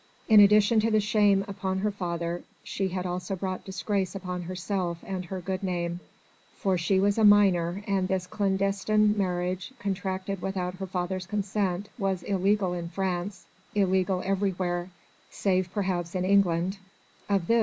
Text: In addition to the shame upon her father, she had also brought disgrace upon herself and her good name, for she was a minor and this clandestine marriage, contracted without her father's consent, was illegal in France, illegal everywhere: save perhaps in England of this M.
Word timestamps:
In 0.27 0.39
addition 0.39 0.79
to 0.79 0.89
the 0.89 0.99
shame 0.99 1.45
upon 1.47 1.77
her 1.77 1.91
father, 1.91 2.41
she 2.63 2.87
had 2.87 3.05
also 3.05 3.35
brought 3.35 3.63
disgrace 3.63 4.15
upon 4.15 4.41
herself 4.41 4.97
and 5.05 5.25
her 5.25 5.39
good 5.41 5.61
name, 5.61 5.99
for 6.55 6.75
she 6.75 6.99
was 6.99 7.19
a 7.19 7.23
minor 7.23 7.83
and 7.85 8.07
this 8.07 8.25
clandestine 8.25 9.15
marriage, 9.15 9.71
contracted 9.77 10.41
without 10.41 10.73
her 10.77 10.87
father's 10.87 11.27
consent, 11.27 11.87
was 11.99 12.23
illegal 12.23 12.73
in 12.73 12.89
France, 12.89 13.45
illegal 13.75 14.23
everywhere: 14.25 14.89
save 15.29 15.71
perhaps 15.71 16.15
in 16.15 16.25
England 16.25 16.79
of 17.29 17.45
this 17.45 17.57
M. 17.59 17.59